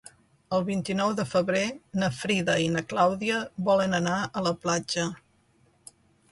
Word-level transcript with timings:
El 0.55 0.63
vint-i-nou 0.69 1.11
de 1.19 1.25
febrer 1.33 1.61
na 2.05 2.09
Frida 2.21 2.57
i 2.65 2.71
na 2.77 2.83
Clàudia 2.95 3.37
volen 3.71 3.97
anar 4.01 4.17
a 4.43 4.47
la 4.49 4.57
platja. 4.67 5.07